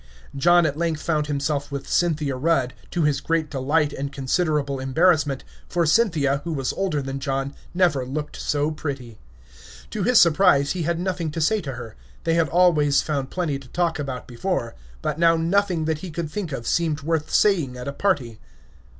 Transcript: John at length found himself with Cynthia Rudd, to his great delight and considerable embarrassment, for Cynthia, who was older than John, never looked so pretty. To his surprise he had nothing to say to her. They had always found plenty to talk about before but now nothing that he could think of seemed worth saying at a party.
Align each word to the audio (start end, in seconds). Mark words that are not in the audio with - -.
John 0.35 0.65
at 0.65 0.79
length 0.79 1.03
found 1.03 1.27
himself 1.27 1.71
with 1.71 1.87
Cynthia 1.87 2.35
Rudd, 2.35 2.73
to 2.89 3.03
his 3.03 3.21
great 3.21 3.51
delight 3.51 3.93
and 3.93 4.11
considerable 4.11 4.79
embarrassment, 4.79 5.43
for 5.69 5.85
Cynthia, 5.85 6.41
who 6.43 6.53
was 6.53 6.73
older 6.73 7.03
than 7.03 7.19
John, 7.19 7.53
never 7.75 8.03
looked 8.03 8.35
so 8.35 8.71
pretty. 8.71 9.19
To 9.91 10.01
his 10.01 10.19
surprise 10.19 10.71
he 10.71 10.81
had 10.81 10.99
nothing 10.99 11.29
to 11.29 11.39
say 11.39 11.61
to 11.61 11.73
her. 11.73 11.95
They 12.23 12.33
had 12.33 12.49
always 12.49 13.03
found 13.03 13.29
plenty 13.29 13.59
to 13.59 13.67
talk 13.67 13.99
about 13.99 14.27
before 14.27 14.73
but 15.03 15.19
now 15.19 15.37
nothing 15.37 15.85
that 15.85 15.99
he 15.99 16.09
could 16.09 16.31
think 16.31 16.51
of 16.51 16.65
seemed 16.65 17.01
worth 17.03 17.31
saying 17.31 17.77
at 17.77 17.87
a 17.87 17.93
party. 17.93 18.39